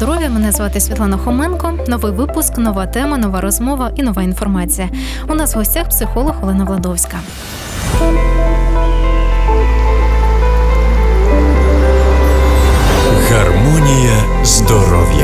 [0.00, 0.30] здоров'я.
[0.30, 1.72] Мене звати Світлана Хоменко.
[1.88, 4.88] Новий випуск, нова тема, нова розмова і нова інформація.
[5.28, 7.16] У нас в гостях психолог Олена Владовська.
[13.30, 15.19] Гармонія здоров'я.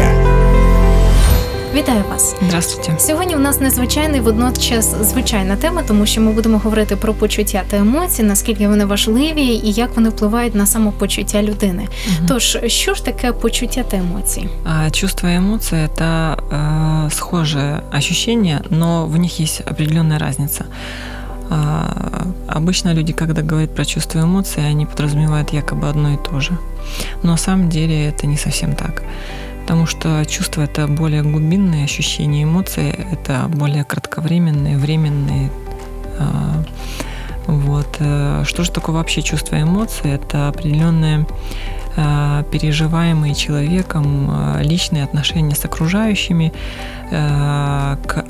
[1.76, 2.36] Вітаю вас.
[2.48, 3.00] Здравствуйте.
[3.00, 7.78] Сьогодні у нас незвичайний водночас звичайна тема, тому що ми будемо говорити про почуття та
[7.78, 11.88] емоції, наскільки вони важливі і як вони впливають на самопочуття людини.
[12.08, 12.28] Мгм.
[12.28, 14.50] Тож, що ж таке почуття та емоції?
[14.66, 20.66] А, Чувства и эмоции – это э, схожие ощущения, но в них есть определенная разница.
[21.50, 21.84] А,
[22.48, 26.52] обычно люди, когда говорят про чувства и эмоции, они подразумевают якобы одно и то же.
[27.24, 29.04] Но на самом деле это не совсем так.
[29.67, 35.51] Потому что чувства– это более глубинные ощущения, эмоции– это более кратковременные, временные.
[36.21, 36.63] А,
[37.49, 37.97] Вот.
[37.99, 40.15] Э, Что же такое вообще чувства и эмоции?
[40.15, 41.27] Это определенные
[41.97, 46.53] э, переживаемые человеком э, личные отношения с окружающими,
[47.11, 48.25] э, к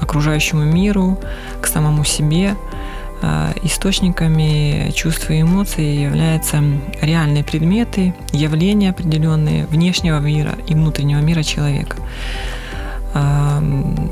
[0.00, 1.16] окружающему миру,
[1.62, 2.56] к самому себе.
[3.23, 6.63] Э, Источниками чувств и эмоций являются
[7.01, 11.97] реальные предметы, явления определенные внешнего мира и внутреннего мира человека.
[13.13, 14.11] Ам,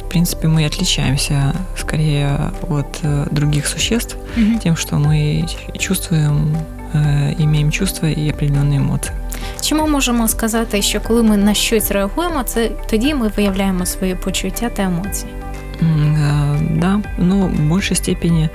[0.00, 4.16] В принципе, мы отличаемся скорее от э, других существ
[4.62, 5.46] тем, что мы
[5.78, 6.56] чувствуем,
[6.94, 9.12] э, имеем чувства и определенные эмоции.
[9.60, 14.14] Чи ми можемо сказати, що коли ми на щось реагуємо, це тоді ми виявляємо свої
[14.14, 15.32] почуття та емоції?
[15.81, 18.49] Э, Да, но в большей степени,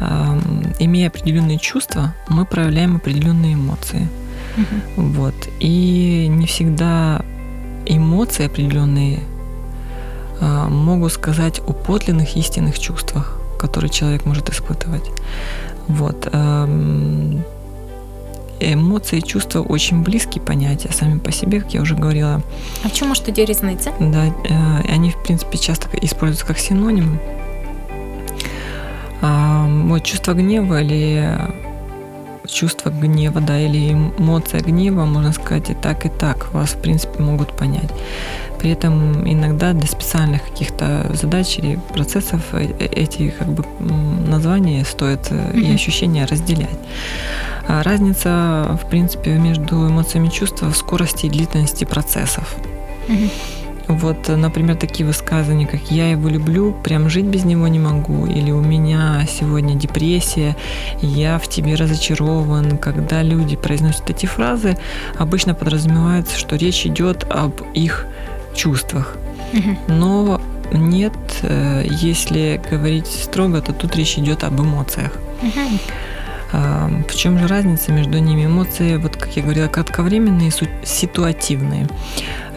[0.00, 4.08] ам, имея определенные чувства, мы проявляем определенные эмоции.
[4.96, 5.34] Вот.
[5.60, 7.22] И не всегда
[7.86, 9.20] эмоции определенные
[10.40, 15.10] а, могут сказать о подлинных истинных чувствах, которые человек может испытывать.
[15.88, 16.28] Вот.
[18.60, 22.42] Эмоции и чувства очень близкие понятия сами по себе, как я уже говорила.
[22.84, 23.92] А в чому ж тоді різниця?
[24.00, 27.18] Да, э, они, в принципе, часто используются как синонимы.
[29.22, 31.38] А, Вот чувство гнева или
[32.46, 37.22] чувство гнева, да, или эмоция гнева, можно сказать, и так, и так вас, в принципе,
[37.22, 37.90] могут понять.
[38.58, 43.64] При этом иногда для специальных каких-то задач или процессов э- эти как бы
[44.28, 46.78] названия стоит э, и ощущения разделять.
[47.68, 52.56] А Разница, в принципе, между эмоциями чувства в скорости и длительности процессов.
[53.08, 53.30] Мгм.
[53.88, 58.26] Вот, э, например, такие высказывания, как «я его люблю, прям жить без него не могу»,
[58.26, 60.56] или «у меня сегодня депрессия,
[61.00, 62.78] я в тебе разочарован».
[62.78, 64.76] Когда люди произносят эти фразы,
[65.18, 68.06] обычно подразумевается, что речь идет об их
[68.54, 69.16] чувствах.
[69.88, 70.40] Но
[70.72, 75.12] нет, э, если говорить строго, то тут речь идет об эмоциях.
[76.52, 78.46] А, В чем же разница между ними?
[78.46, 81.88] Эмоции, вот как я говорила, кратковременные и ситуативные.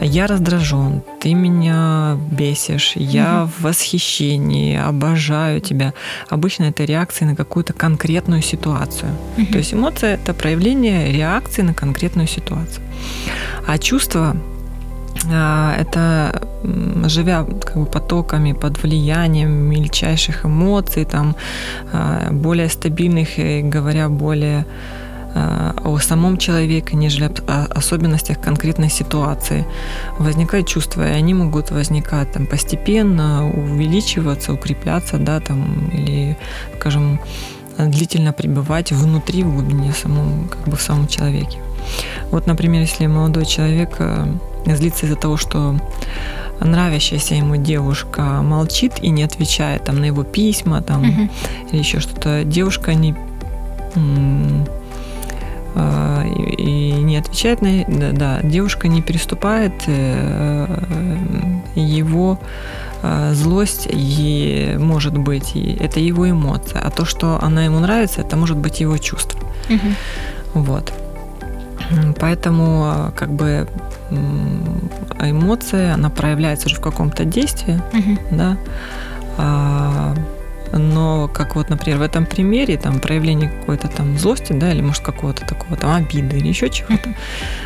[0.02, 5.94] Я раздражен, ты меня бесишь, я в восхищении, обожаю тебя.
[6.30, 9.12] Обычно это реакции на какую-то конкретную ситуацию.
[9.38, 9.48] Мгм.
[9.48, 12.84] То есть эмоция это проявление реакции на конкретную ситуацию.
[13.68, 14.38] А чувство
[15.30, 16.42] это
[17.06, 21.36] живя как бы потоками под влиянием мельчайших эмоций, там
[21.94, 24.66] а, более стабильных и говоря более
[25.36, 29.66] а, о самом человеке, нежели о- особенностях конкретной ситуации.
[30.20, 36.38] Возникают чувства, и они могут возникать там, постепенно, увеличиваться, укрепляться, да, там, или,
[36.80, 37.20] скажем,
[37.78, 41.60] длительно пребывать внутри, в глубине самом, как бы в самом человеке.
[42.32, 44.26] Вот, например, если молодой человек э,
[44.66, 45.76] злится из-за того, что
[46.60, 51.32] нравящаяся ему девушка молчит и не отвечает там, на его письма там, Мгм.
[51.72, 53.16] или еще что-то, девушка не
[55.76, 60.80] а, и, не отвечает на да, да, девушка не переступает э,
[61.76, 62.40] его
[63.04, 68.22] э, злость и может быть и это его эмоция, а то, что она ему нравится,
[68.22, 69.40] это может быть его чувство.
[69.70, 69.96] Мгм.
[70.54, 70.92] Вот.
[72.20, 73.68] Поэтому как бы
[74.12, 74.90] м,
[75.22, 78.20] эмоция, она проявляется уже в каком-то действии, Мгм.
[78.32, 78.58] да.
[79.38, 80.16] А,
[80.72, 85.02] но как вот, например, в этом примере, там, проявление какой-то там злости, да, или, может,
[85.04, 87.16] какого-то такого там обиды или еще чего-то.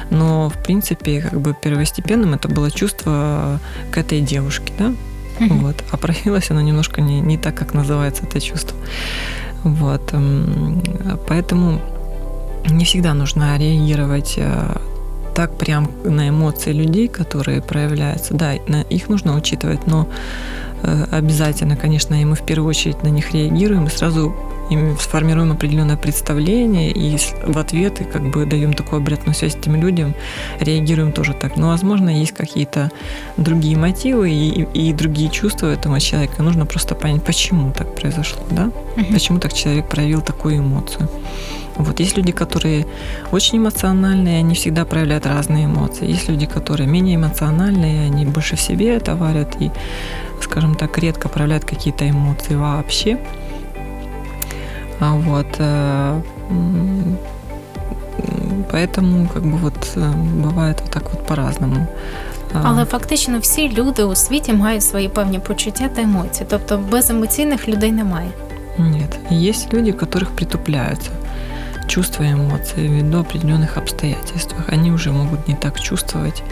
[0.10, 3.60] Но, в принципе, как бы первостепенным это было чувство
[3.92, 4.94] к этой девушке, да.
[5.40, 5.84] Вот.
[5.92, 8.78] А проявилось оно немножко не, не так, как называется это чувство.
[9.64, 10.14] Вот.
[11.28, 11.82] Поэтому
[12.70, 14.78] не всегда нужно реагировать э,
[15.36, 18.34] так прям на эмоции людей, которые проявляются.
[18.34, 20.08] Да, их нужно учитывать, но
[20.84, 24.36] э, обязательно, конечно, и мы в первую очередь на них реагируем и сразу
[24.70, 30.16] и сформируем определенное представление, и в ответы как бы даем такую обратную связь этим людям,
[30.60, 31.58] реагируем тоже так.
[31.58, 32.92] Но, возможно, есть какие-то
[33.38, 36.42] другие мотивы и, и другие чувства этого человека.
[36.44, 38.72] Нужно просто понять, почему так произошло, да?
[38.98, 39.14] Угу.
[39.14, 41.10] Почему так человек проявил такую эмоцию.
[41.77, 42.87] Вот есть люди, которые
[43.33, 46.11] очень эмоциональные, они всегда проявляют разные эмоции.
[46.11, 49.71] Есть люди, которые менее эмоциональные, они больше в себе это варят и,
[50.41, 53.19] скажем так, редко проявляют какие-то эмоции вообще.
[55.01, 56.21] А вот э,
[58.71, 60.13] поэтому как бы вот э,
[60.43, 61.87] бывает вот так вот по-разному.
[62.63, 67.93] Але фактично всі люди у світі мають свої певні почуття та емоції, тобто беземоційних людей
[67.93, 68.29] немає.
[68.79, 71.11] Нет, есть люди, которых притупляются
[71.88, 74.56] чувства и эмоции ввиду определенных обстоятельств.
[74.68, 76.44] Они уже могут не так чувствовать,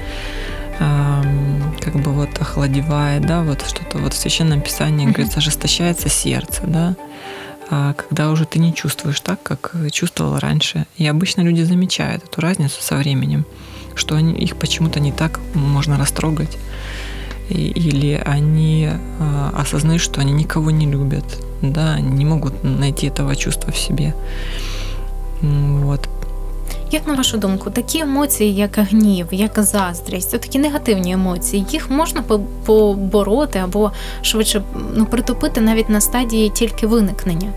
[0.79, 6.95] как бы вот охладевает, да, вот что-то вот в Священном Писании, говорится, ожесточается сердце, да,
[7.69, 10.85] а когда уже ты не чувствуешь так, как чувствовал раньше.
[10.97, 13.45] И обычно люди замечают эту разницу со временем,
[13.95, 16.57] что они, их почему-то не так можно растрогать,
[17.49, 18.89] или они
[19.19, 21.25] а, осознают, что они никого не любят,
[21.61, 24.15] да, не могут найти этого чувства в себе.
[25.42, 26.08] Вот.
[26.90, 32.22] Як на вашу думку, такі емоції, як гнів, як заздрість, такі негативні емоції, їх можна
[32.64, 33.92] побороти або
[34.22, 34.62] швидше
[34.94, 37.52] ну, притупити навіть на стадії тільки виникнення?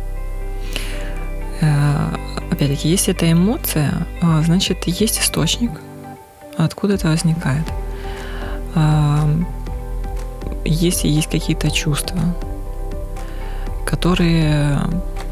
[2.52, 3.92] Опять-таки, если это эмоция,
[4.46, 5.72] значит, есть источник,
[6.58, 7.66] откуда это возникает.
[10.66, 12.20] Если есть какие-то чувства,
[13.86, 14.80] которые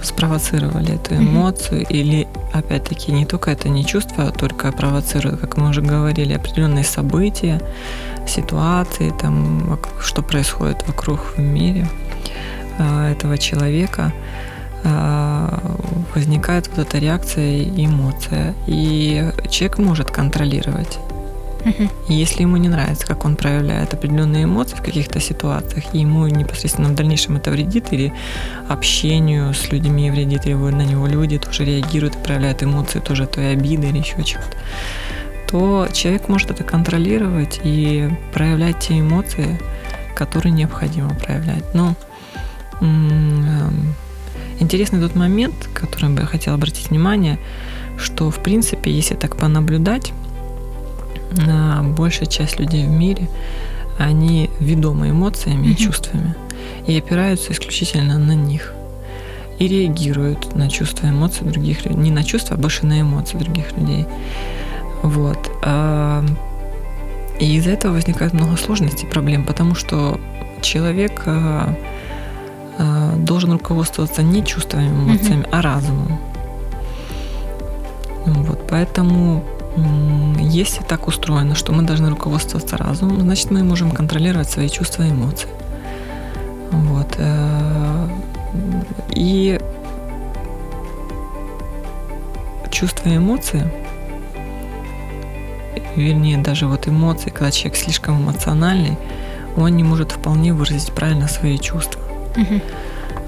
[0.03, 1.93] спровоцировали эту эмоцию, mm-hmm.
[1.93, 6.85] или опять-таки не только это не чувство, а только провоцирует, как мы уже говорили, определенные
[6.85, 7.61] события,
[8.27, 11.89] ситуации, там, что происходит вокруг в мире
[12.79, 14.13] а, этого человека,
[14.85, 15.61] а,
[16.15, 18.55] возникает вот эта реакция и эмоция.
[18.67, 20.99] И человек может контролировать
[22.09, 26.27] и если ему не нравится, как он проявляет определенные эмоции в каких-то ситуациях, и ему
[26.27, 28.13] непосредственно в дальнейшем это вредит, или
[28.69, 33.53] общению с людьми вредит, или на него люди тоже реагируют и проявляют эмоции тоже той
[33.53, 34.57] обиды или еще чего-то,
[35.49, 39.61] то человек может это контролировать и проявлять те эмоции,
[40.15, 41.75] которые необходимо проявлять.
[41.75, 41.95] Но
[42.81, 43.95] эм,
[44.59, 47.39] интересный тот момент, который бы я хотела обратить внимание,
[47.99, 50.13] что, в принципе, если так понаблюдать,
[51.97, 53.29] большая часть людей в мире,
[53.99, 56.35] они ведомы эмоциями и чувствами
[56.87, 58.75] и опираются исключительно на них
[59.59, 61.99] и реагируют на чувства и эмоции других людей.
[61.99, 64.07] Не на чувства, а больше на эмоции других людей.
[65.03, 65.51] Вот.
[67.39, 70.19] И из-за этого возникает много сложностей, проблем, потому что
[70.63, 71.25] человек
[73.19, 76.19] должен руководствоваться не чувствами, эмоциями, а разумом.
[78.25, 79.45] Вот, поэтому
[79.77, 85.11] если так устроено, что мы должны руководствоваться разумом, значит, мы можем контролировать свои чувства и
[85.11, 85.49] эмоции.
[86.71, 87.15] Вот.
[87.19, 88.09] Э,
[89.11, 89.59] и
[92.71, 93.71] чувства и эмоции,
[95.97, 98.99] вернее, даже вот эмоции, когда человек слишком эмоциональный,
[99.57, 102.01] он не может вполне выразить правильно свои чувства.
[102.37, 102.61] Угу.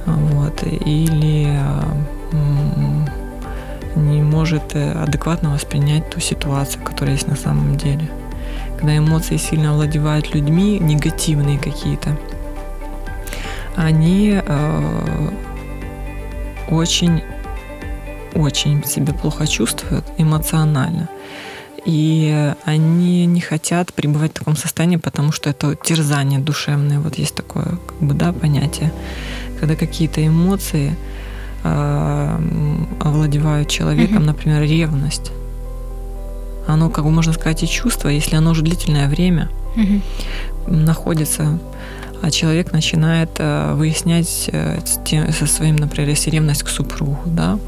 [0.06, 0.62] Вот.
[0.62, 1.58] Или
[3.96, 8.08] не может э, адекватно воспринять ту ситуацию, которая есть на самом деле.
[8.76, 12.16] Когда эмоции сильно овладевают людьми, негативные какие-то,
[13.76, 15.30] они э,
[16.68, 17.22] очень,
[18.34, 21.08] очень себя плохо чувствуют эмоционально.
[21.84, 26.98] И они не хотят пребывать в таком состоянии, потому что это терзание душевное.
[26.98, 28.90] Вот есть такое как бы, да, понятие.
[29.60, 30.96] Когда какие-то эмоции
[31.64, 34.26] овладевают человеком, mm-hmm.
[34.26, 35.32] например, ревность.
[36.66, 40.02] Оно, как бы можно сказать, и чувство, если оно уже длительное время mm-hmm.
[40.66, 41.58] находится,
[42.22, 44.78] а человек начинает э, выяснять э,
[45.32, 47.58] со своим, например, если ревность к супругу, да,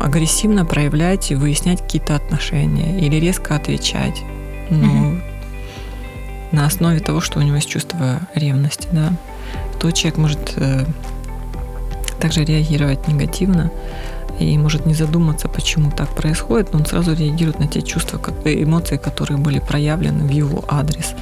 [0.00, 4.22] агрессивно проявлять и выяснять какие-то отношения или резко отвечать.
[4.70, 5.20] Ну, mm-hmm.
[6.52, 9.12] на основе того, что у него есть чувство ревности, да,
[9.78, 10.54] то человек может
[12.22, 13.72] также реагировать негативно
[14.38, 18.96] и может не задуматься, почему так происходит, но он сразу реагирует на те чувства, эмоции,
[18.96, 21.14] которые были проявлены в его адрес.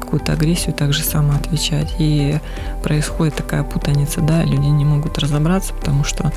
[0.00, 1.94] Какую-то агрессию также само отвечать.
[1.98, 2.38] И
[2.82, 6.32] происходит такая путаница, да, люди не могут разобраться, потому что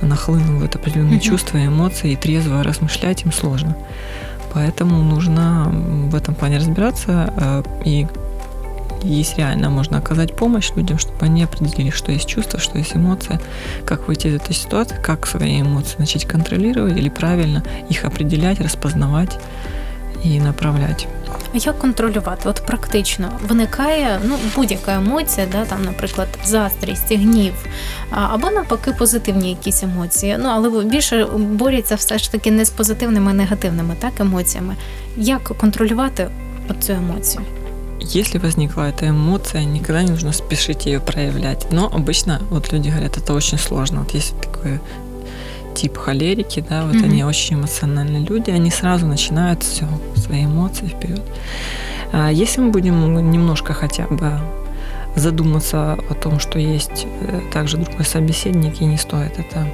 [0.00, 1.30] нахлынывают определенные mm-hmm.
[1.30, 3.76] чувства, эмоции, и трезво размышлять им сложно.
[4.54, 5.68] Поэтому нужно
[6.10, 8.06] в этом плане разбираться э, и
[9.03, 13.39] есть реально, можно оказать помощь людям, чтобы они определили, что есть чувство, что есть эмоция,
[13.85, 19.39] как выйти из этой ситуации, как свои эмоции начать контролировать или правильно их определять, распознавать
[20.23, 21.05] і направляти.
[21.53, 22.49] А як контролювати?
[22.49, 27.53] От практично виникає ну будь-яка емоція, да там, наприклад, заздрість, гнів,
[28.09, 30.37] або навпаки, позитивні якісь емоції.
[30.39, 34.75] Ну але більше борються все ж таки не з позитивними, а негативними так емоціями.
[35.17, 36.27] Як контролювати
[36.79, 37.41] цю емоцію?
[38.00, 41.66] Если возникла эта эмоция, никогда не нужно спешить ее проявлять.
[41.70, 44.00] Но обычно вот люди говорят, это очень сложно.
[44.00, 44.80] Вот есть такое
[45.74, 47.04] тип холерики, да, вот mm-hmm.
[47.04, 49.86] они очень эмоциональные люди, они сразу начинают все,
[50.16, 51.22] свои эмоции вперед.
[52.12, 54.40] А если мы будем немножко хотя бы
[55.14, 59.68] задуматься о том, что есть э, также другой собеседник, и не стоит это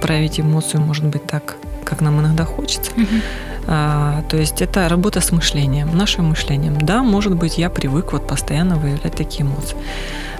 [0.00, 2.92] проявить эмоцию, может быть, так, как нам иногда хочется.
[2.92, 3.22] Mm-hmm.
[3.66, 6.78] А, то есть это работа с мышлением, нашим мышлением.
[6.80, 9.76] Да, может быть, я привык вот постоянно выявлять такие эмоции.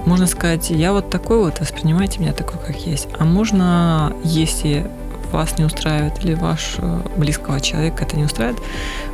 [0.05, 3.07] Можно сказать, я вот такой вот, воспринимайте меня такой, как есть.
[3.19, 4.89] А можно, если
[5.31, 8.61] вас не устраивает или ваш э, близкого человека это не устраивает,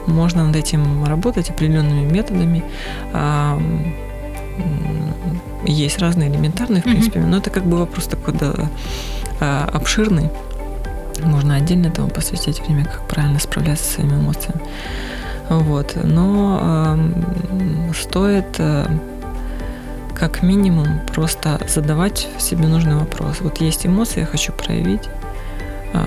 [0.06, 2.64] можно над этим работать определенными методами.
[5.66, 7.26] Есть разные элементарные, в принципе, mm-hmm.
[7.26, 8.54] но это как бы вопрос такой да,
[9.40, 10.30] а, обширный.
[11.22, 14.62] Можно отдельно этому посвятить время, как правильно справляться со своими эмоциями.
[15.50, 15.96] Вот.
[16.04, 18.86] Но э, стоит э,
[20.16, 23.42] как минимум просто задавать себе нужный вопрос.
[23.42, 25.10] Вот есть эмоции, я хочу проявить.
[25.94, 26.06] Э,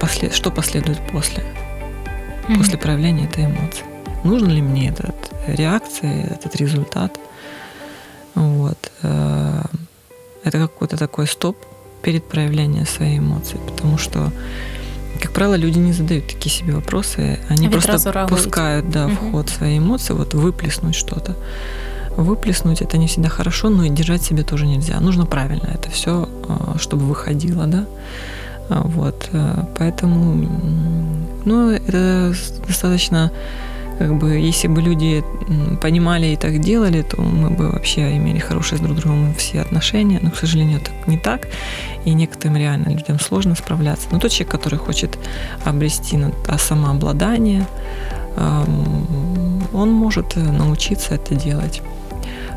[0.00, 0.34] послед...
[0.34, 1.42] Что последует после?
[1.42, 2.58] Mm-hmm.
[2.58, 3.84] После проявления этой эмоции.
[4.24, 5.14] Нужен ли мне этот
[5.46, 7.18] реакция, этот результат?
[8.34, 8.90] Вот.
[9.02, 9.62] Э,
[10.42, 11.56] это какой-то такой стоп,
[12.04, 14.30] перед проявлением своей эмоции, потому что
[15.20, 19.78] как правило, люди не задают такие себе вопросы, они просто пускают да, в ход свои
[19.78, 21.34] эмоции, вот выплеснуть что-то.
[22.16, 25.00] Выплеснуть это не всегда хорошо, но и держать себе тоже нельзя.
[25.00, 27.86] Нужно правильно это все, а, чтобы выходило, да.
[28.68, 30.48] А, вот, э, поэтому,
[31.44, 32.34] ну, это
[32.68, 33.32] достаточно
[33.98, 35.24] как бы, если бы люди
[35.80, 40.18] понимали и так делали, то мы бы вообще имели хорошие с друг другом все отношения.
[40.22, 41.48] Но, к сожалению, так не так.
[42.04, 44.08] И некоторым реально людям сложно справляться.
[44.10, 45.18] Но тот человек, который хочет
[45.64, 46.18] обрести
[46.58, 47.66] самообладание,
[49.72, 51.82] он может научиться это делать.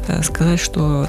[0.07, 1.07] Э, сказать, что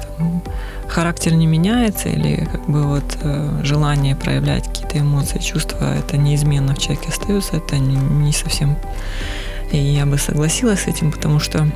[0.87, 6.75] характер не меняется или как бы вот э, желание проявлять какие-то эмоции, чувства, это неизменно
[6.75, 8.75] в человеке остается, это не совсем
[9.71, 11.67] и я бы согласилась с этим, потому что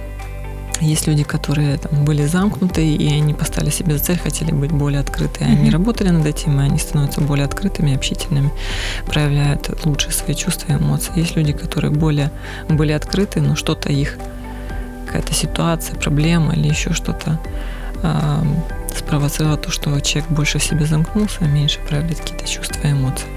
[0.82, 5.00] есть люди, которые там, были замкнуты, и они поставили себе за цель, хотели быть более
[5.00, 5.44] открыты.
[5.44, 5.72] Они mm-hmm.
[5.72, 8.52] работали над этим, и они становятся более открытыми, общительными,
[9.06, 11.12] проявляют лучше свои чувства и эмоции.
[11.16, 12.32] Есть люди, которые более
[12.68, 14.18] были открыты, но что-то их,
[15.06, 17.40] какая-то ситуация, проблема или еще что-то
[18.02, 18.44] э,
[18.96, 23.28] спровоцировало то, что человек больше в себе замкнулся, меньше проявляет какие-то чувства и эмоции.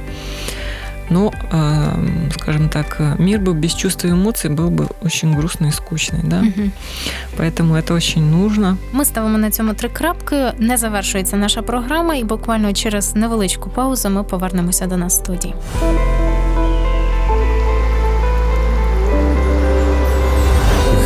[1.10, 5.72] Но, э, скажем так, мир бы без чувств и эмоций был бы очень грустный и
[5.72, 6.22] скучный.
[6.24, 6.40] Да?
[6.40, 6.70] Угу.
[7.38, 8.78] Поэтому это очень нужно.
[8.94, 10.36] Ми ставимо на цьому три крапки.
[10.58, 15.56] Не завершується наша програма, і буквально через невеличку паузу ми повернемося до нас в студії.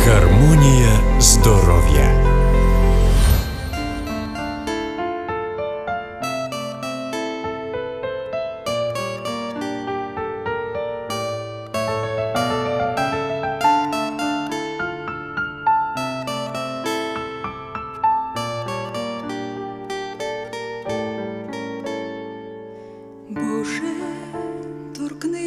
[0.06, 2.19] Гармонія здоров'я.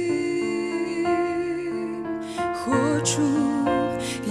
[2.65, 3.21] хочу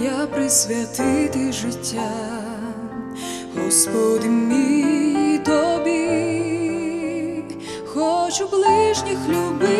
[0.03, 2.11] я присвятити життя,
[3.57, 5.95] Господи мій тобі,
[7.85, 9.70] хочу ближніх любити,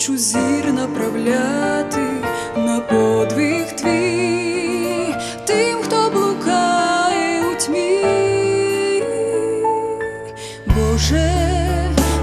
[0.00, 2.06] хочу зір направляти
[2.56, 5.14] на подвиг твій,
[5.46, 8.04] тим, хто блукає у тьмі,
[10.66, 11.32] Боже,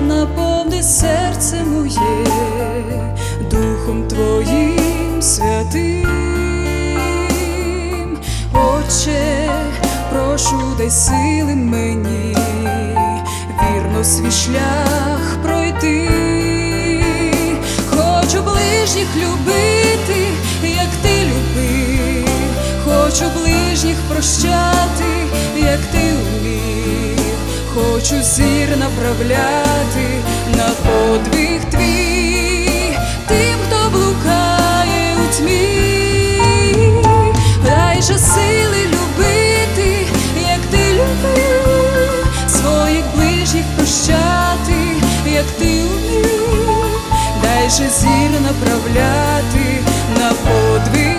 [0.02, 2.26] наповни серце моє,
[3.52, 6.08] Духом Твоїм святим,
[8.54, 9.50] Отче,
[10.12, 12.38] прошу, дай сили мені,
[13.62, 15.27] вірно свій шлях
[19.08, 20.28] так любити,
[20.64, 22.30] як ти любив,
[22.86, 27.38] хочу ближніх прощати, як ти умів,
[27.74, 30.08] хочу зір направляти
[30.58, 32.57] на подвиг твій.
[47.68, 49.84] Дай же зір направляти
[50.20, 51.17] на подвиг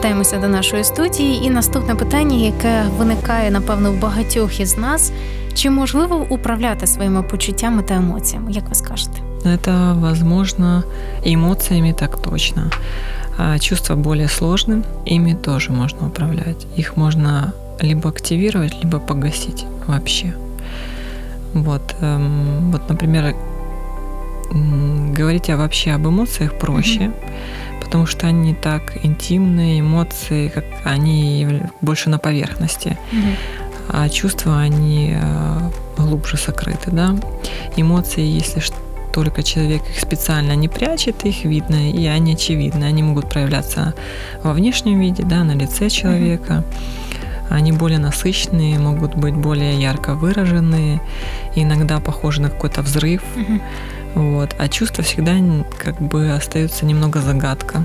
[0.00, 5.12] повертаємося до нашої студії, і наступне питання, яке виникає напевно в багатьох із нас:
[5.54, 8.52] чи можливо управляти своїми почуттями та емоціями?
[8.52, 9.18] Як ви скажете?
[9.44, 10.82] Это возможно
[11.26, 12.70] и эмоциями так точно.
[13.38, 16.66] А чувства более сложны, ими тоже можно управлять.
[16.78, 20.32] Их можно либо активировать, либо погасить вообще.
[21.54, 23.34] Вот, эм, вот например,
[24.52, 27.10] м, говорить о- вообще об эмоциях проще,
[27.91, 32.97] потому что они так интимные, эмоции, как они больше на поверхности
[33.93, 37.13] а чувства, они э, глубже сокрыты, да.
[37.75, 38.61] Эмоции, если
[39.11, 42.85] только человек их специально не прячет, их видно, и они очевидны.
[42.85, 43.93] Они могут проявляться
[44.43, 46.63] во внешнем виде, да, на лице человека.
[47.49, 51.01] Они более насыщенные, могут быть более ярко выраженные,
[51.53, 53.21] иногда похожи на какой-то взрыв.
[53.35, 53.61] Мгм.
[54.15, 54.55] Вот.
[54.59, 55.33] А чувства всегда
[55.77, 57.83] как бы остаются немного загадка.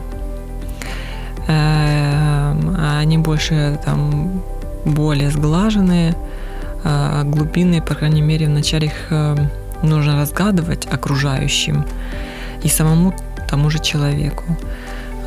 [1.48, 4.42] Эм, Они больше там
[4.84, 6.14] более сглаженные,
[6.84, 9.36] а глубинные, по крайней мере, вначале их э,
[9.82, 11.84] нужно разгадывать окружающим
[12.62, 13.14] и самому
[13.48, 14.44] тому же человеку.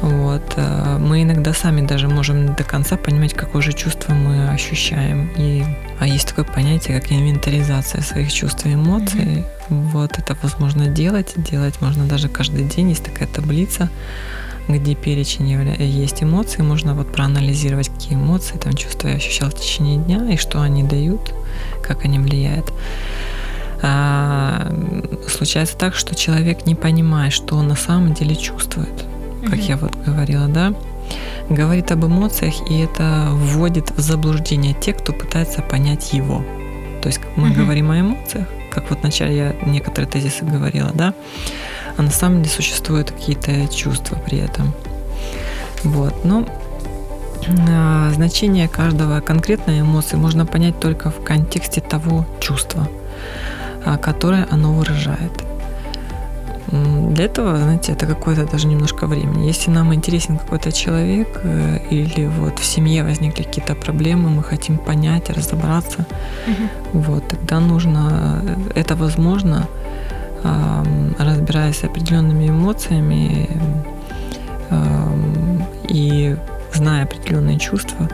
[0.01, 0.53] Вот.
[0.55, 5.29] э, Мы иногда сами даже можем до конца понимать, какое же чувство мы ощущаем.
[5.37, 5.63] И,
[5.99, 9.45] а есть такое понятие, как инвентаризация своих чувств и эмоций.
[9.69, 11.33] Вот это возможно делать.
[11.35, 12.89] Делать можно даже каждый день.
[12.89, 13.89] Есть такая таблица,
[14.67, 16.63] где перечень явля- есть эмоций.
[16.63, 20.83] Можно вот проанализировать, какие эмоции, там чувства я ощущал в течение дня и что они
[20.83, 21.33] дают,
[21.83, 22.71] как они влияют.
[23.81, 24.71] А,
[25.27, 29.05] случается так, что человек не понимает, что он на самом деле чувствует,
[29.47, 30.73] как я вот говорила, да,
[31.49, 36.43] говорит об эмоциях, и это вводит в заблуждение тех, кто пытается понять его.
[37.01, 41.13] То есть мы говорим о эмоциях, как вот вначале я некоторые тезисы говорила, да,
[41.97, 44.73] а на самом деле существуют какие-то чувства при этом.
[45.83, 46.45] Вот, но
[47.69, 52.87] а, значение каждого конкретной эмоции можно понять только в контексте того чувства,
[53.85, 55.31] а, которое оно выражает.
[56.71, 59.47] Для этого, знаете, это какое-то даже немножко времени.
[59.47, 64.77] Если нам интересен какой-то человек э, или вот в семье возникли какие-то проблемы, мы хотим
[64.77, 66.05] понять, разобраться,
[66.47, 66.69] Мгм.
[67.01, 69.67] вот, тогда нужно, э, это возможно,
[71.17, 73.49] разбираясь с определенными эмоциями
[75.89, 76.37] и
[76.73, 78.07] зная определенные чувства,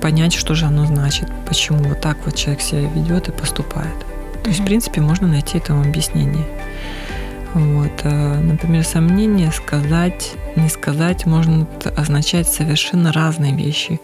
[0.00, 3.94] понять, что же оно значит, почему вот так вот человек себя ведет и поступает.
[4.42, 6.44] То есть, в принципе, можно найти этому объяснение.
[7.54, 14.00] Вот, э, например, сомнение сказать, не сказать может означать совершенно разные вещи.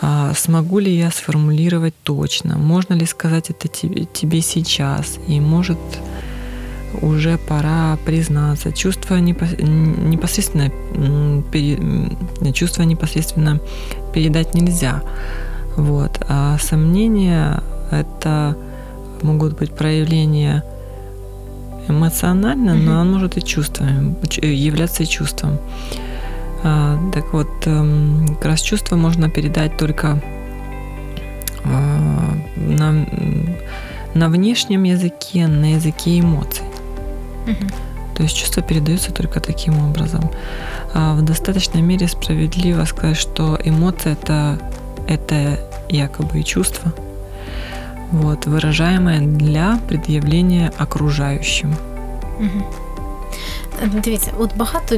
[0.00, 2.58] А, смогу ли я сформулировать точно?
[2.58, 5.18] Можно ли сказать это тебе, тебе сейчас?
[5.28, 5.78] И может
[7.00, 8.72] уже пора признаться.
[8.72, 10.70] Чувство непосредственно
[12.52, 13.60] чувство непосредственно
[14.12, 15.02] передать нельзя.
[15.76, 16.20] Вот.
[16.28, 18.56] А сомнения это
[19.22, 20.64] могут быть проявления
[21.88, 25.58] эмоционально, но оно может и чувством, ч- являться и чувством.
[26.62, 30.22] Так вот, эм, как раз чувство можно передать только
[31.64, 33.06] а, на,
[34.14, 36.64] на внешнем языке, на языке эмоций.
[37.46, 37.68] Мгм.
[38.14, 40.30] То есть чувства передаются только таким образом.
[40.94, 44.58] А в достаточной мере справедливо сказать, что эмоция это,
[45.08, 46.92] это якобы и чувство,
[48.12, 51.74] вот, выражаемое для предъявления окружающим.
[52.40, 52.62] Мгм.
[54.04, 54.96] Дивіться, от багато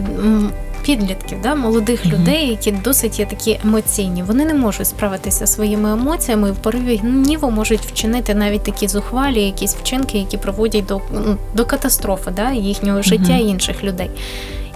[0.82, 2.14] підлітків, да, молодих Мгм.
[2.14, 4.22] людей, які досить є такі емоційні.
[4.22, 9.42] Вони не можуть справитися своїми емоціями і в пориві гніву можуть вчинити навіть такі зухвалі,
[9.42, 13.40] якісь вчинки, які приводять до, ну, до катастрофи да, їхнього життя Мгм.
[13.40, 14.10] і інших людей.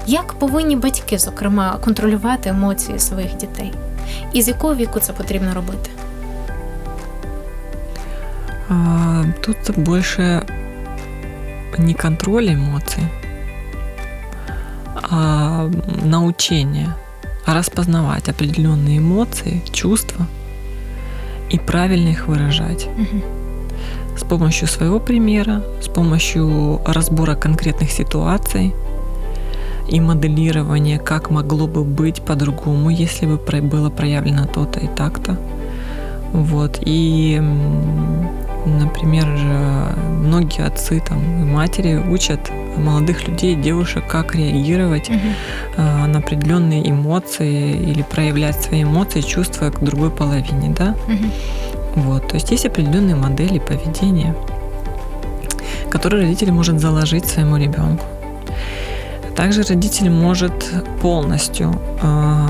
[0.07, 3.73] Як повинні батьки, зокрема, контролювати емоції своїх дітей?
[4.33, 5.91] І з якого віку це потрібно робити?
[8.69, 10.45] А, Тут больше
[11.79, 13.05] не контроль эмоций,
[15.11, 15.71] а
[16.03, 16.95] научение
[17.47, 20.27] распознавать определенные эмоции, чувства
[21.51, 22.89] и правильно их выражать
[24.19, 28.75] с помощью своего примера, с помощью разбора конкретных ситуаций
[29.89, 35.39] и моделирования, как могло бы быть по-другому, если бы было проявлено то-то и так-то.
[36.33, 36.79] Вот.
[36.85, 37.41] И,
[38.69, 45.21] например, же многие отцы там, и матери учат молодых людей, девушек, как реагировать Мгм.
[45.77, 50.95] а, на определенные эмоции или проявлять свои эмоции, чувства к другой половине, да.
[51.09, 51.31] Мгм.
[51.97, 52.29] Вот.
[52.29, 54.35] То есть есть определенные модели поведения,
[55.91, 58.05] которые родитель может заложить своему ребенку.
[59.37, 60.53] Также родитель может
[61.01, 62.49] полностью а,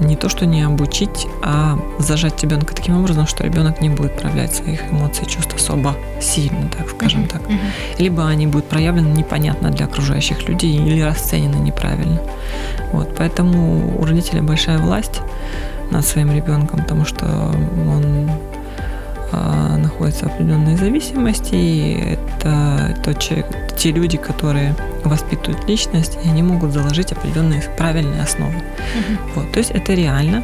[0.00, 4.54] не то что не обучить, а зажать ребенка таким образом, что ребенок не будет проявлять
[4.54, 7.42] своих эмоций и чувств особо сильно, так скажем так.
[7.98, 12.20] Либо они будут проявлены непонятно для окружающих людей или расценены неправильно.
[12.92, 15.20] Вот, поэтому у родителя большая власть
[15.90, 18.30] над своим ребенком, потому что он
[19.32, 26.28] а, находится в определенной зависимости, и это тот человек, те люди, которые воспитывают личность, и
[26.28, 28.52] они могут заложить определенные правильные основы.
[28.52, 29.18] Мгм.
[29.34, 30.42] Вот, то есть это реально,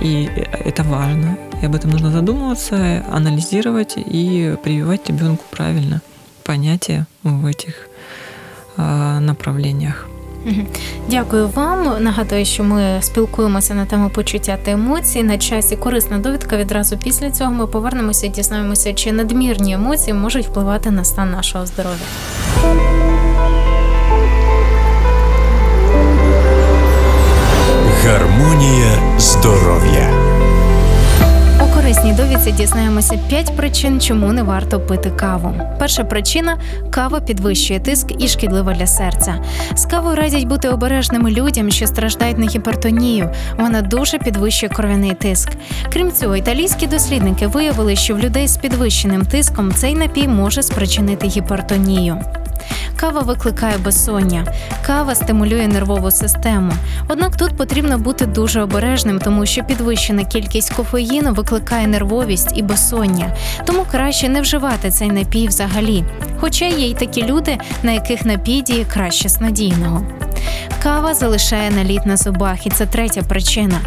[0.00, 0.28] и
[0.64, 1.38] это важно.
[1.62, 6.02] И об этом нужно задумываться, анализировать и прививать ребенку правильно
[6.44, 7.88] понятия в этих
[8.76, 10.08] а, направлениях.
[11.08, 12.04] Дякую вам.
[12.04, 15.22] Нагадую, що ми спілкуємося на тему почуття та емоцій.
[15.22, 16.56] На часі корисна довідка.
[16.56, 21.66] Відразу після цього ми повернемося і дізнаємося, чи надмірні емоції можуть впливати на стан нашого
[21.66, 22.06] здоров'я.
[28.04, 30.11] Гармонія здоров'я.
[31.92, 35.54] Корисній довідці дізнаємося 5 причин, чому не варто пити каву.
[35.78, 36.58] Перша причина
[36.90, 39.34] кава підвищує тиск і шкідлива для серця.
[39.74, 43.30] З кавою радять бути обережними людям, що страждають на гіпертонію.
[43.58, 45.48] Вона дуже підвищує кров'яний тиск.
[45.92, 51.26] Крім цього, італійські дослідники виявили, що в людей з підвищеним тиском цей напій може спричинити
[51.26, 52.18] гіпертонію.
[52.96, 54.46] Кава викликає безсоння,
[54.86, 56.72] кава стимулює нервову систему.
[57.08, 63.36] Однак тут потрібно бути дуже обережним, тому що підвищена кількість кофеїну викликає нервовість і безсоння,
[63.64, 66.04] тому краще не вживати цей напій взагалі.
[66.40, 70.06] Хоча є й такі люди, на яких напій діє краще снадійного.
[70.82, 73.80] Кава залишає наліт на зубах, і це третя причина.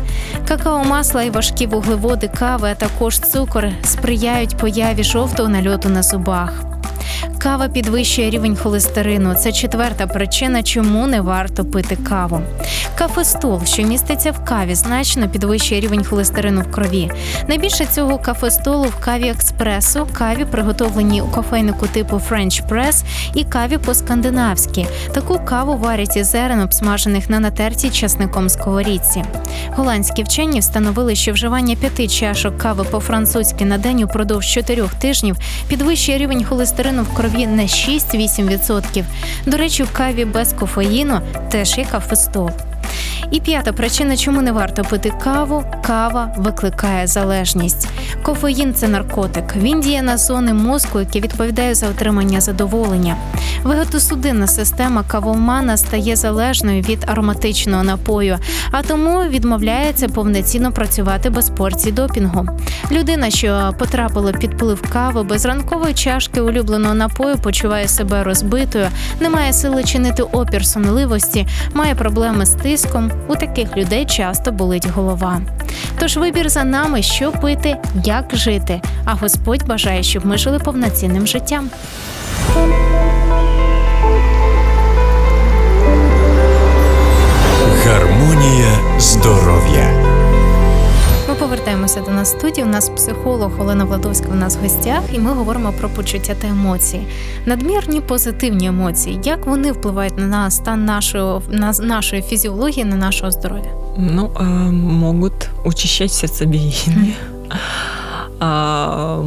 [0.47, 6.74] Какао масла і важкі вуглеводи кави, а також цукор сприяють появі жовтого нальоту на зубах.
[7.45, 9.35] Кава підвищує рівень холестерину.
[9.35, 12.41] Це четверта причина, чому не варто пити каву.
[12.97, 17.11] Кафестол, що міститься в каві, значно підвищує рівень холестерину в крові.
[17.47, 23.03] Найбільше цього кафестолу в каві експресо, каві, приготовленій у кофейнику типу French Press
[23.33, 24.87] і каві по-скандинавськи.
[25.13, 29.23] Таку каву варять із зерен, обсмажених на натертій часником сковорідці.
[29.75, 36.17] Голландські вчені встановили, що вживання п'яти чашок кави по-французьки на день упродовж чотирьох тижнів підвищує
[36.17, 39.04] рівень холестерину в крові на 6-8%.
[39.46, 42.50] До речі, в каві без кофеїну теж є кафестол.
[43.31, 47.87] І п'ята причина, чому не варто пити каву, кава викликає залежність.
[48.23, 49.55] Кофеїн це наркотик.
[49.55, 53.15] Він діє на зони мозку, які відповідає за отримання задоволення.
[53.63, 58.37] Вегетосудинна система кавомана стає залежною від ароматичного напою,
[58.71, 62.47] а тому відмовляється повноцінно працювати без порцій допінгу.
[62.91, 68.87] Людина, що потрапила під вплив кави без ранкової чашки улюбленого напою, почуває себе розбитою,
[69.19, 73.11] не має сили чинити опір сонливості, має проблеми з тиском.
[73.27, 75.41] У таких людей часто болить голова.
[75.99, 78.81] Тож вибір за нами, що пити, як жити.
[79.05, 81.69] А Господь бажає, щоб ми жили повноцінним життям.
[87.85, 90.04] Гармонія здоров'я.
[91.45, 92.67] Повертаємося до нас в студії.
[92.67, 96.47] У нас психолог Олена Владовська у нас в гостях, і ми говоримо про почуття та
[96.47, 97.07] емоції.
[97.45, 99.19] Надмірні позитивні емоції.
[99.23, 103.71] Як вони впливають на стан нашої, на нашої фізіології, на нашого здоров'я?
[103.97, 105.33] Ну, а, могут
[105.65, 107.13] учащать сердцебиение.
[108.39, 109.25] А, м,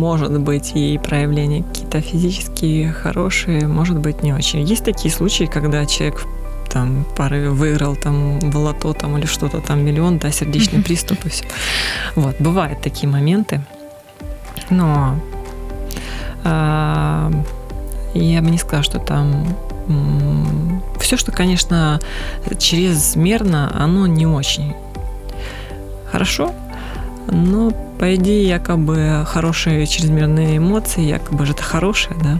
[0.00, 4.72] может быть и проявления какие-то физические хорошие, может быть не очень.
[4.72, 6.26] Есть такие случаи, когда человек
[6.72, 11.28] там порыве выиграл там в лото там или что-то там миллион, да, сердечный приступ и
[11.28, 11.44] все.
[12.14, 13.60] Вот, бывают такие моменты,
[14.70, 15.20] но
[16.44, 17.30] а,
[18.14, 19.56] я бы не сказала, что там
[21.00, 22.00] все, что, конечно,
[22.58, 24.74] чрезмерно, оно не очень
[26.10, 26.54] хорошо,
[27.26, 32.38] но по идее якобы хорошие чрезмерные эмоции, якобы же это хорошее, да.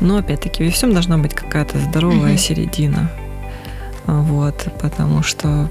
[0.00, 2.38] Но опять-таки во всем должна быть какая-то здоровая mm-hmm.
[2.38, 3.10] середина.
[4.06, 5.68] Вот, потому что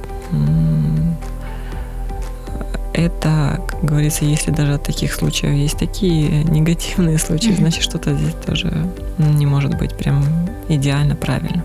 [2.94, 7.58] это, как говорится, если даже от таких случаев есть такие негативные случаи, mm-hmm.
[7.58, 8.72] значит, что-то здесь тоже
[9.18, 10.24] не может быть прям
[10.68, 11.64] идеально правильно.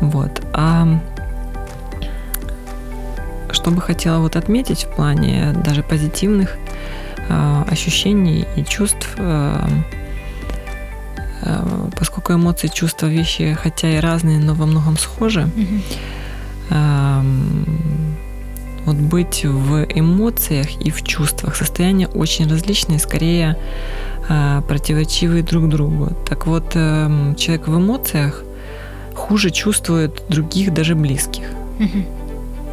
[0.00, 0.42] Вот.
[0.52, 1.00] А
[3.50, 6.56] что бы хотела вот отметить в плане даже позитивных
[7.28, 9.66] э, ощущений и чувств, э,
[11.98, 15.82] поскольку эмоции, чувства, вещи, хотя и разные, но во многом схожи, mm-hmm.
[16.70, 17.22] э,
[18.86, 23.56] вот быть в эмоциях и в чувствах состояния очень различные, скорее
[24.28, 26.12] э, противоречивые друг другу.
[26.28, 28.42] Так вот, э, человек в эмоциях
[29.14, 31.44] хуже чувствует других, даже близких.
[31.78, 32.06] Mm-hmm.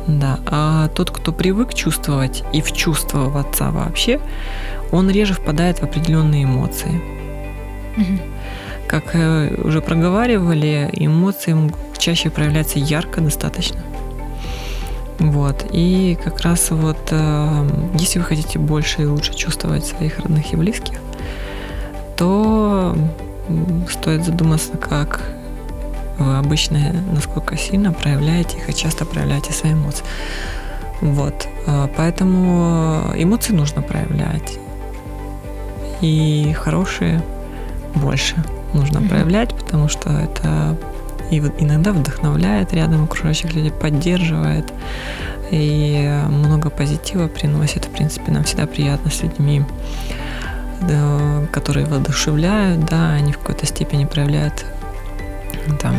[0.07, 4.19] Да, а тот, кто привык чувствовать и вчувствоваться вообще,
[4.91, 7.01] он реже впадает в определенные эмоции.
[7.97, 8.19] Угу.
[8.91, 11.55] Как э, уже проговаривали, эмоции
[11.97, 13.79] чаще проявляются ярко достаточно.
[15.17, 15.65] Вот.
[15.71, 20.57] И как раз вот, э, если вы хотите больше и лучше чувствовать своих родных и
[20.57, 20.97] близких,
[22.17, 22.93] то
[23.89, 25.21] стоит задуматься, как
[26.19, 30.03] вы обычно насколько сильно проявляете их и часто проявляете свои эмоции.
[30.99, 31.47] Вот.
[31.65, 34.59] А, поэтому эмоции нужно проявлять.
[36.01, 37.23] И хорошие
[37.95, 38.35] больше
[38.73, 39.09] нужно mm-hmm.
[39.09, 40.77] проявлять, потому что это
[41.31, 44.71] и иногда вдохновляет рядом окружающих людей, поддерживает
[45.49, 47.85] и много позитива приносит.
[47.85, 49.63] В принципе, нам всегда приятно с людьми,
[50.81, 54.65] да, которые воодушевляют, да, они в какой-то степени проявляют
[55.79, 55.95] там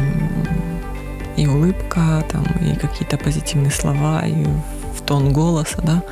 [1.36, 4.44] и улыбка, там, и какие-то позитивные слова, и
[4.94, 6.02] в тон голоса, да.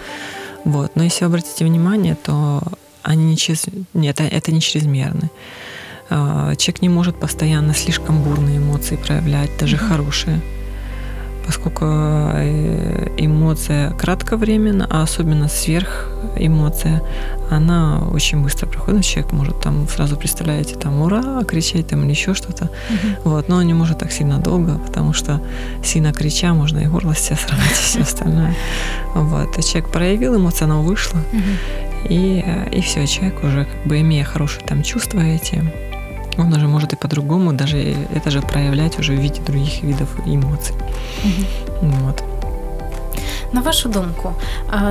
[0.64, 0.92] Вот.
[0.94, 2.62] Но если обратите внимание, то
[3.02, 3.66] они не через...
[3.92, 5.30] Нет, это не чрезмерны.
[6.10, 9.88] А, человек не может постоянно слишком бурные эмоции проявлять, даже mm-hmm.
[9.88, 10.40] хорошие
[11.50, 17.02] поскольку э, эмоция кратковременна, а особенно сверх эмоция,
[17.50, 19.04] она очень быстро проходит.
[19.04, 22.64] Человек может там сразу, представляете, там ура, кричать там или еще что-то.
[22.66, 23.30] Угу.
[23.30, 25.40] Вот, но он не может так сильно долго, потому что
[25.84, 28.54] сильно крича можно и горло себе сравнить, и все остальное.
[29.14, 29.58] Вот.
[29.58, 31.18] И человек проявил эмоцию, она вышла.
[32.08, 35.64] И, э, и все, человек уже как бы имея хорошие там чувства эти,
[36.39, 37.77] он уже может и по-другому даже
[38.13, 40.75] это же проявлять уже в виде других видов эмоций.
[41.23, 41.91] Угу.
[42.05, 42.23] Вот.
[43.53, 44.33] На вашу думку,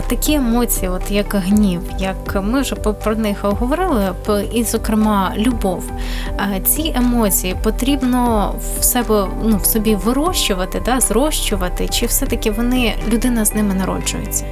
[0.08, 4.12] такі емоції, от як гнів, як ми вже про них говорили,
[4.52, 5.90] і, зокрема, любов,
[6.66, 13.44] ці емоції потрібно в себе ну, в собі вирощувати, да, зрощувати, чи все-таки вони людина
[13.44, 14.44] з ними народжується?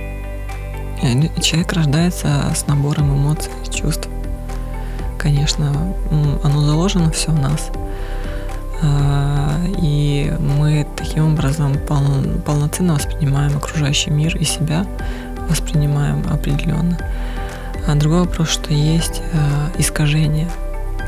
[1.41, 4.09] Человек рождается с набором эмоций, чувств
[5.18, 5.72] Конечно,
[6.44, 7.72] оно заложено все в нас.
[8.82, 14.86] А, и мы таким образом пол- полноценно воспринимаем окружающий мир и себя
[15.50, 16.98] воспринимаем определенно.
[17.88, 20.50] А другой вопрос, что есть а, искажения,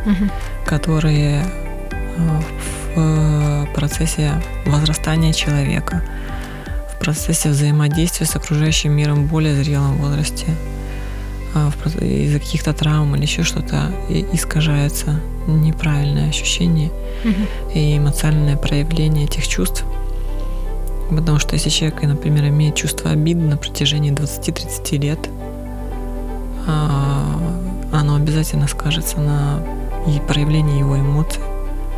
[0.05, 0.29] угу.
[0.65, 1.43] которые
[2.95, 6.03] в процессе возрастания человека,
[6.93, 10.78] в процессе взаимодействия с окружающим миром в более зрелом возрасте а,
[11.55, 16.91] из-за каких-то травм или еще что-то искажается неправильное ощущение
[17.23, 17.73] угу.
[17.73, 19.83] и эмоциональное проявление этих чувств.
[21.09, 25.29] Потому что если человек, например, имеет чувство обиды на протяжении 20-30 лет,
[26.67, 27.39] а,
[27.91, 29.63] оно обязательно скажется на
[30.27, 31.41] проявлении его эмоций,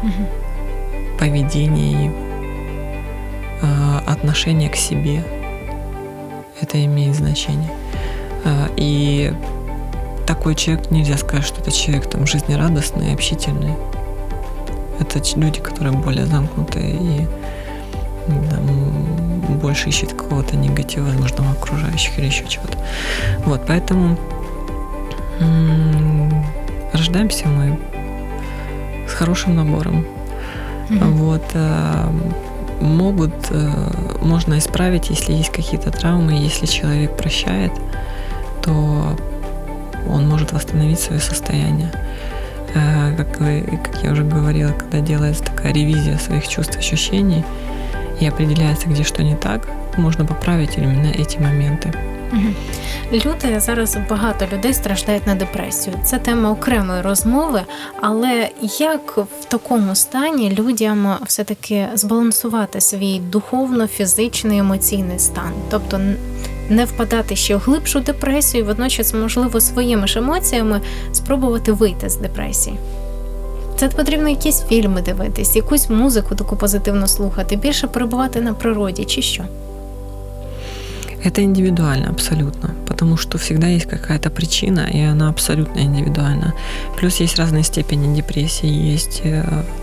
[0.02, 1.20] угу.
[1.20, 2.14] поведения,
[3.62, 5.26] а, отношения к себе.
[6.62, 7.81] Это имеет значение.
[8.44, 9.34] А, и
[10.26, 13.74] такой человек, нельзя сказать, что это человек там жизнерадостный, общительный.
[15.00, 17.28] Это люди, которые более замкнутые и
[18.28, 22.78] там, больше ищут какого-то негатива, возможно, в окружающих или еще чего-то.
[23.46, 24.18] Вот, поэтому
[26.94, 27.80] рождаемся мы
[29.08, 30.06] с хорошим набором.
[30.90, 31.10] Mm-hmm.
[31.14, 32.10] Вот, э,
[32.82, 33.72] могут, э,
[34.22, 37.72] можно исправить, если есть какие-то травмы, если человек прощает,
[38.63, 38.73] то
[40.11, 41.91] он может восстановить свое состояние.
[42.75, 47.43] э, как, вы, как я уже говорила, когда делается такая ревизия своих чувств, ощущений,
[48.21, 51.93] и определяется, где что не так, можно поправить именно эти моменты.
[52.33, 52.55] Мгм.
[53.13, 55.97] Люди зараз багато людей страждають на депресію.
[56.05, 57.61] Це тема окремої розмови.
[58.01, 65.51] Але як в такому стані людям все-таки збалансувати свій духовно-фізичний емоційний стан?
[65.71, 66.17] Тобто н-
[66.70, 70.82] не впадати ще в глибшу депресію, водночас, можливо, своїми ж емоціями
[71.14, 72.76] спробувати вийти з депресії.
[73.76, 79.22] Це потрібно якісь фільми дивитись, якусь музику таку позитивно слухати, більше перебувати на природі, чи
[79.22, 79.44] що?
[81.24, 86.54] Это индивидуально абсолютно, потому что всегда есть какая-то причина, и она абсолютно индивидуальна.
[86.98, 89.22] Плюс есть разные степени депрессии, есть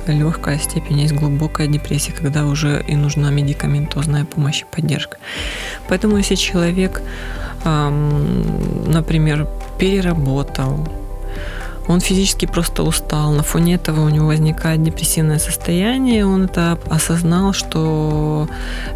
[0.06, 5.18] легкая степень, есть глубокая депрессия, когда уже и нужна медикаментозная помощь и поддержка.
[5.88, 7.02] Поэтому если человек,
[7.64, 9.46] например,
[9.78, 10.88] переработал,
[11.88, 17.52] он физически просто устал, на фоне этого у него возникает депрессивное состояние, он это осознал,
[17.52, 18.48] что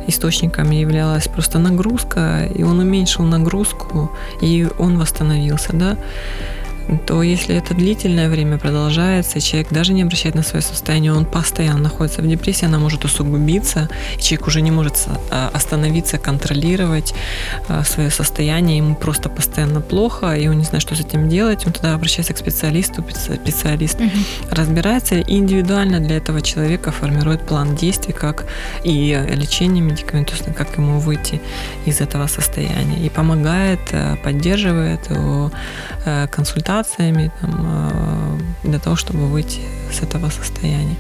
[0.06, 4.10] источником являлась просто нагрузка, и он уменьшил нагрузку,
[4.42, 5.96] и он восстановился, да,
[7.06, 11.80] то если это длительное время продолжается, человек даже не обращает на свое состояние, он постоянно
[11.80, 14.94] находится в депрессии, она может усугубиться, и человек уже не может
[15.30, 17.14] а, остановиться, контролировать
[17.68, 21.66] а, свое состояние, ему просто постоянно плохо, и он не знает, что с этим делать,
[21.66, 23.98] он тогда обращается к специалисту, специалист
[24.50, 28.44] разбирается и индивидуально для этого человека формирует план действий, как
[28.84, 31.40] и лечение медикаментозно, как ему выйти
[31.86, 35.50] из этого состояния, и помогает, э, поддерживает его
[36.04, 36.26] э,
[36.71, 37.51] консультациями там,
[38.63, 39.59] э, для того, чтобы выйти
[39.91, 40.95] с этого состояния.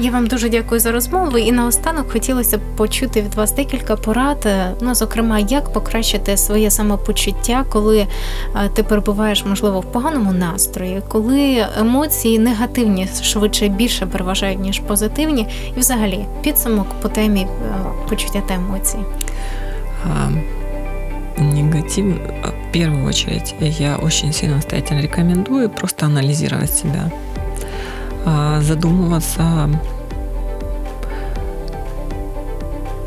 [0.00, 1.38] Я вам дуже дякую за розмову.
[1.38, 4.42] І наостанок хотілося б почути від вас декілька порад.
[4.46, 8.08] е, Ну, зокрема, як покращити своє самопочуття, коли е,
[8.74, 15.80] ти перебуваєш, можливо, в поганому настрої, коли емоції негативні швидше більше переважають ніж позитивні, і
[15.80, 17.48] взагалі підсумок по темі е,
[18.08, 18.98] почуття та емоцій.
[20.04, 20.28] А,
[21.37, 27.11] Негатив, а, в первую очередь, я очень сильно настоятельно рекомендую просто анализировать себя,
[28.25, 29.69] а, задумываться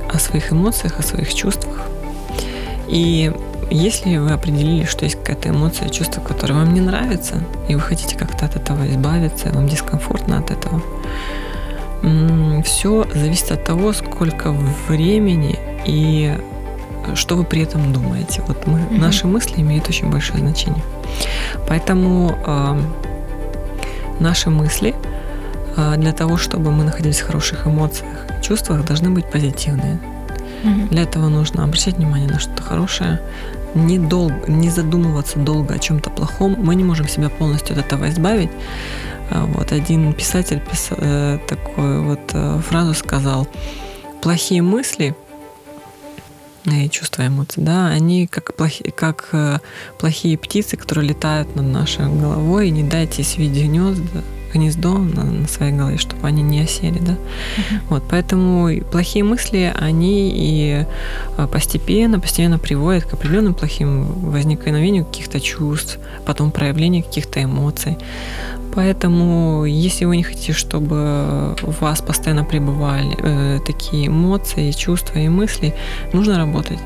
[0.09, 1.89] о своих эмоциях, о своих чувствах.
[2.89, 3.33] И
[3.71, 8.17] если вы определили, что есть какая-то эмоция, чувство, которое вам не нравится, и вы хотите
[8.17, 10.83] как-то от этого избавиться, вам дискомфортно от этого,
[12.63, 14.53] все зависит от того, сколько
[14.89, 16.39] времени и
[17.15, 18.43] что вы при этом думаете.
[18.49, 18.99] Вот мы, Мгм.
[19.01, 20.83] наши мысли имеют очень большое значение.
[21.69, 22.81] Поэтому э,
[24.21, 24.95] наши мысли
[25.77, 29.99] э, для того, чтобы мы находились в хороших эмоциях, чувствах, должны быть позитивные.
[30.91, 33.21] Для этого нужно обращать внимание на что-то хорошее,
[33.75, 36.57] не, долго, не задумываться долго о чем-то плохом.
[36.59, 38.51] Мы не можем себя полностью от этого избавить.
[39.31, 43.47] А, Вот один писатель пис- э, такую вот э, фразу сказал:
[44.23, 45.15] плохие мысли
[46.91, 49.59] чувства, эмоции, да, они как, плохи, как э,
[49.99, 54.23] плохие птицы, которые летают над нашей головой, и не дайте свить гнезда,
[54.57, 57.17] гнездо на, на своей голове, чтобы они не осели, да.
[57.89, 60.87] Вот, поэтому плохие мысли, они и
[61.37, 67.97] а, постепенно, постепенно приводят к определенным плохим возникновению каких-то чувств, потом проявлению каких-то эмоций.
[68.75, 75.29] Поэтому, если вы не хотите, чтобы у вас постоянно пребывали э, такие эмоции, чувства и
[75.29, 75.75] мысли,
[76.13, 76.79] нужно работать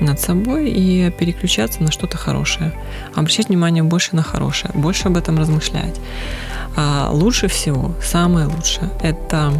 [0.00, 2.72] над собой и переключаться на что-то хорошее.
[3.14, 6.00] Обращать внимание больше на хорошее, больше об этом размышлять.
[6.76, 9.52] А лучше всего, самое лучшее, это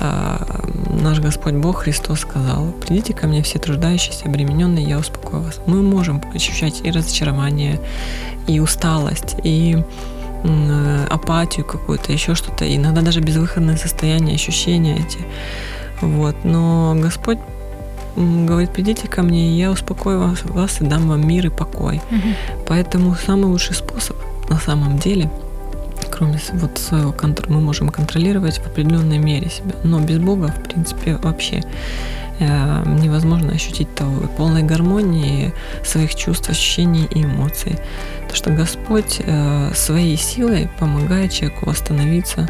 [0.00, 0.44] а,
[0.90, 5.60] наш Господь Бог Христос сказал, придите ко мне все труждающиеся, обремененные, я успокою вас.
[5.66, 7.80] Мы можем ощущать и разочарование,
[8.46, 9.82] и усталость, и
[11.10, 15.18] апатию какую-то, еще что-то, иногда даже безвыходное состояние, ощущения эти.
[16.00, 16.36] Вот.
[16.44, 17.38] Но Господь
[18.16, 22.00] говорит, придите ко мне, и я успокою вас, вас и дам вам мир и покой.
[22.66, 24.16] Поэтому самый лучший способ
[24.48, 25.30] на самом деле,
[26.10, 29.74] кроме вот своего контроля, мы можем контролировать в определенной мере себя.
[29.82, 31.62] Но без Бога, в принципе, вообще
[32.38, 35.52] э, невозможно ощутить того полной гармонии
[35.84, 37.78] своих чувств, ощущений и эмоций.
[38.28, 42.48] То, что Господь э, своей силой помогает человеку восстановиться,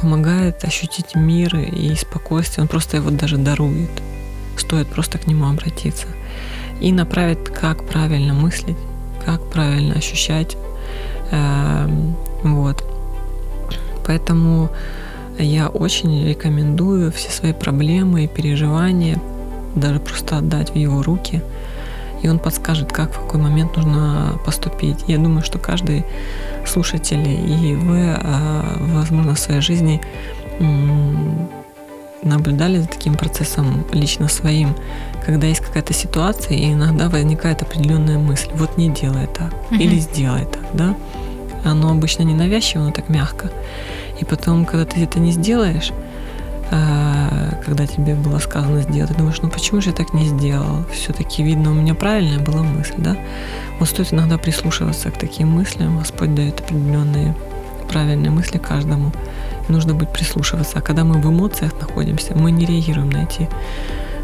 [0.00, 2.62] помогает ощутить мир и спокойствие.
[2.62, 3.90] Он просто его даже дарует.
[4.56, 6.06] Стоит просто к нему обратиться.
[6.80, 8.76] И направит, как правильно мыслить,
[9.24, 10.56] как правильно ощущать.
[11.30, 12.84] Эм, Вот.
[14.04, 14.70] Поэтому
[15.38, 19.20] я очень рекомендую все свои проблемы и переживания
[19.76, 21.40] даже просто отдать в его руки
[22.22, 25.04] и он подскажет, как в какой момент нужно поступить.
[25.08, 26.04] Я думаю, что каждый
[26.64, 30.00] слушатель и вы, а, возможно, в своей жизни
[32.22, 34.74] наблюдали за таким процессом лично своим,
[35.26, 39.80] когда есть какая-то ситуация, и иногда возникает определенная мысль, вот не делай так, Мгм.
[39.80, 40.94] или сделай так, да?
[41.64, 43.50] Оно обычно не навязчиво, но так мягко.
[44.20, 45.92] И потом, когда ты это не сделаешь,
[46.70, 50.84] а, когда тебе было сказано сделать, ты думаешь, ну почему же я так не сделал?
[50.92, 53.16] Все-таки видно, у меня правильная была мысль, да?
[53.78, 55.98] Вот стоит иногда прислушиваться к таким мыслям.
[55.98, 57.34] Господь дает определенные
[57.90, 59.12] правильные мысли каждому.
[59.68, 60.78] Нужно быть прислушиваться.
[60.78, 63.48] А когда мы в эмоциях находимся, мы не реагируем на эти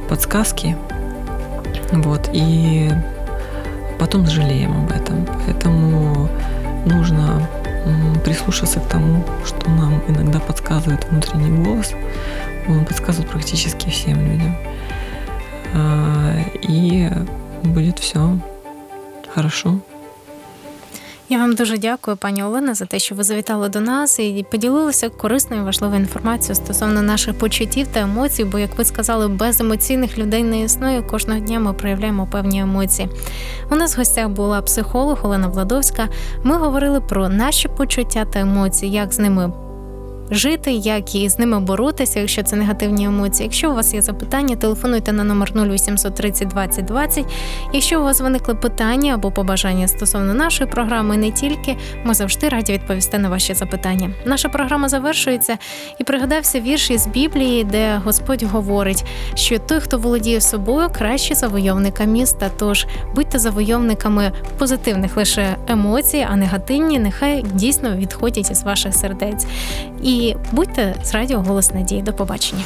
[0.08, 0.76] подсказки.
[1.92, 2.30] Вот.
[2.32, 2.90] И
[3.98, 5.26] потом жалеем об этом.
[5.46, 6.28] Поэтому
[6.84, 7.48] нужно
[8.24, 11.92] прислушаться к тому, что нам иногда подсказывает внутренний голос.
[12.68, 14.56] Он подсказывает практически всем людям.
[15.74, 17.10] А, И
[17.62, 18.38] будет все
[19.34, 19.78] хорошо.
[21.30, 25.08] Я вам дуже дякую, пані Олена, за те, що ви завітали до нас і поділилися
[25.08, 28.44] корисною важливою інформацією стосовно наших почуттів та емоцій.
[28.44, 31.02] Бо, як ви сказали, без емоційних людей не існує.
[31.02, 33.08] Кожного дня ми проявляємо певні емоції.
[33.70, 36.08] У нас в гостях була психолог Олена Владовська.
[36.42, 39.67] Ми говорили про наші почуття та емоції, як з ними.
[40.30, 43.44] Жити, як і з ними боротися, якщо це негативні емоції.
[43.44, 47.24] Якщо у вас є запитання, телефонуйте на номер 0800 30 20 20.
[47.72, 52.72] Якщо у вас виникли питання або побажання стосовно нашої програми, не тільки, ми завжди раді
[52.72, 54.10] відповісти на ваші запитання.
[54.24, 55.58] Наша програма завершується
[55.98, 59.04] і пригадався вірш із Біблії, де Господь говорить,
[59.34, 62.50] що той, хто володіє собою, краще завойовника міста.
[62.58, 69.46] Тож будьте завойовниками позитивних лише емоцій, а негативні нехай дійсно відходять із ваших сердець.
[70.18, 72.02] І будьте з радіо Голос Надії.
[72.02, 72.62] До побачення.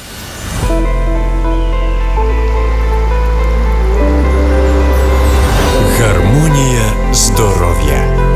[5.99, 8.32] Гармонія здоров'я.